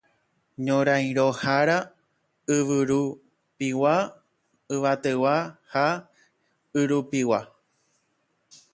ñorairõhára 0.67 1.77
yvyrupigua, 2.55 3.95
yvategua 4.75 5.35
ha 5.73 5.85
yrupigua. 6.81 7.39